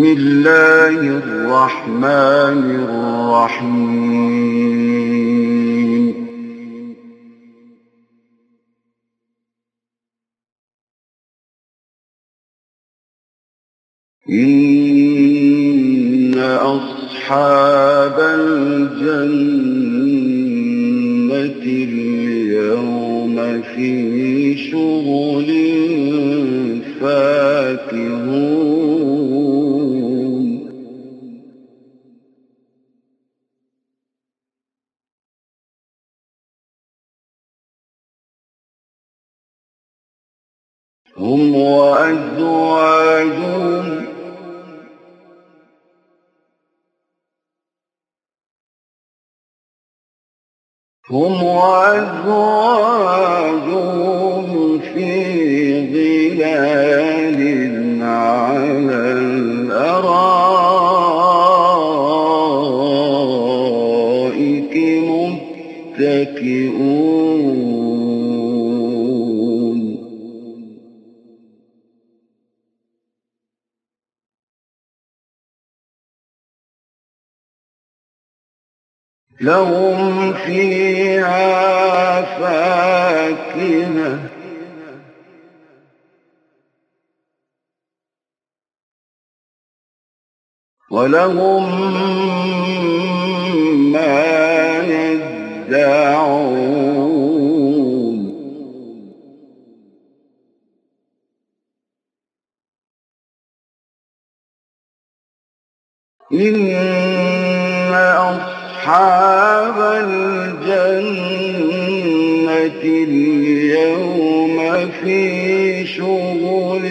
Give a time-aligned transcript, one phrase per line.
[0.00, 3.80] بسم الله الرحمن الرحيم.
[14.30, 14.54] إن
[16.78, 19.20] أصحاب الجنة
[21.66, 23.90] اليوم في
[24.56, 25.50] شغل
[27.00, 27.49] فاكهون
[51.12, 52.20] هم وأزواجهم
[79.40, 83.20] لهم فيها فاكهة.
[90.90, 91.64] ولهم
[93.92, 96.20] ما يدعون.
[106.32, 106.69] إن
[114.88, 116.86] في شغل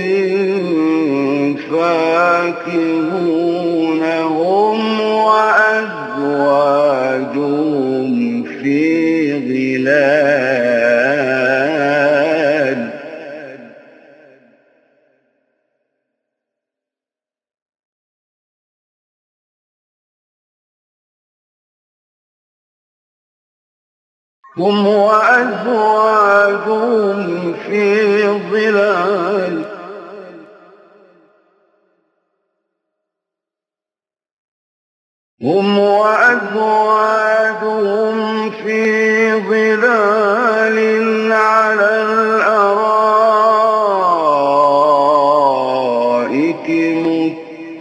[24.59, 26.33] هم وأزواجهم
[27.53, 28.21] في
[28.51, 29.65] ظلال.
[35.41, 36.89] هم وأزواجهم
[38.51, 40.77] في ظلال
[41.31, 42.69] على الأرائك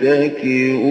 [0.02, 0.88] متكئون.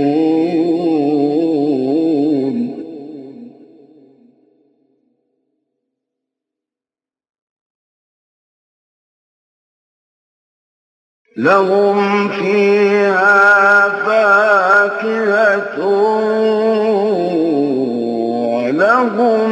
[11.37, 15.85] لهم فيها فاكهة
[18.53, 19.49] ولهم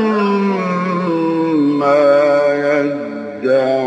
[1.80, 2.06] ما
[2.66, 3.86] يدعون.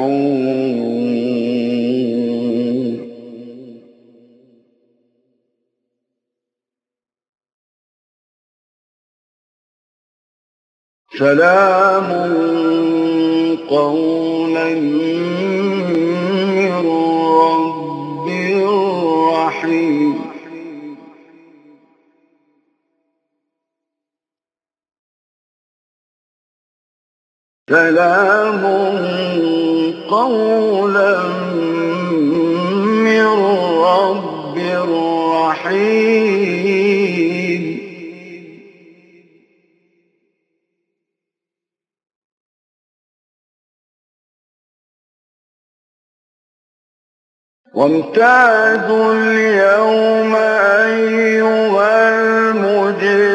[11.18, 12.08] سلام
[13.70, 15.17] قولا
[27.68, 28.62] سلام
[30.10, 31.22] قولا
[33.04, 33.26] من
[33.84, 34.56] رب
[35.34, 36.18] رحيم.
[47.74, 53.27] وامتازوا اليوم أيها المجرمون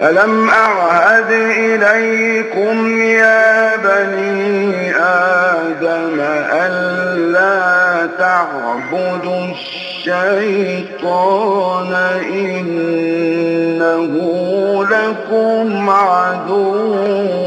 [0.00, 6.20] ألم أعهد إليكم يا بني آدم
[6.52, 9.46] ألا تعبدوا
[10.06, 11.92] الشيطان
[12.32, 14.14] إنه
[14.84, 17.37] لكم عدو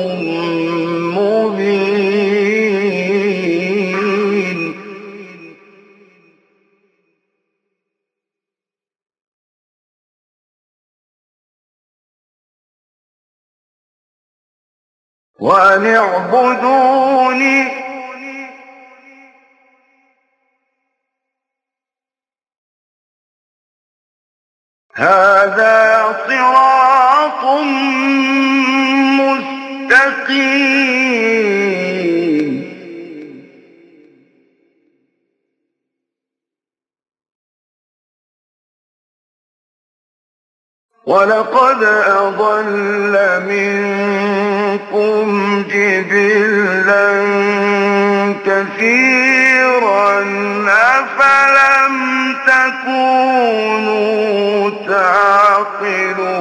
[15.41, 17.81] وأن اعبدوني.
[24.93, 27.45] هذا صراط
[30.01, 30.41] للمتقين
[41.05, 43.11] ولقد أضل
[44.71, 47.12] منكم جبلا
[48.45, 50.19] كثيرا
[50.68, 51.95] أفلم
[52.47, 53.91] تكونوا
[54.88, 56.31] تعقلون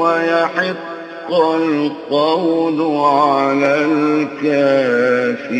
[0.00, 3.86] ويحق القول على
[4.42, 5.54] الكافرين.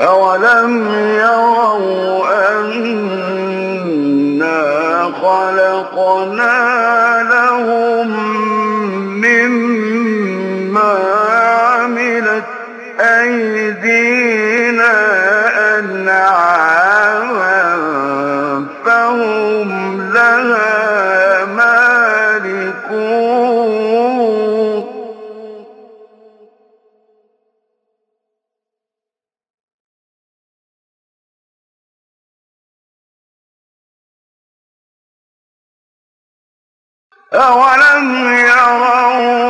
[0.00, 0.86] أولم
[1.16, 2.26] يروا
[2.62, 3.12] أنا
[5.22, 6.56] خلقنا
[7.30, 8.08] لهم
[9.20, 10.94] مما
[11.30, 12.44] عملت
[13.00, 14.15] أيدينا
[37.34, 39.45] أولم يروا